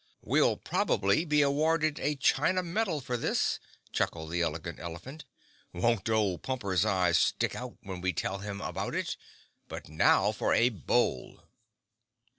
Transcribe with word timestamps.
"We'll 0.23 0.57
probably 0.57 1.25
be 1.25 1.43
awarded 1.43 1.99
a 1.99 2.15
china 2.15 2.63
medal 2.63 3.01
for 3.01 3.17
this," 3.17 3.59
chuckled 3.91 4.31
the 4.31 4.41
Elegant 4.41 4.79
Elephant. 4.79 5.25
"Won't 5.73 6.09
old 6.09 6.41
Pumper's 6.41 6.85
eyes 6.85 7.19
stick 7.19 7.53
out 7.53 7.77
when 7.83 8.01
we 8.01 8.11
tell 8.11 8.39
him 8.39 8.61
about 8.61 8.95
it? 8.95 9.15
But 9.67 9.89
now 9.89 10.31
for 10.31 10.55
a 10.55 10.69
bowl!" 10.69 11.41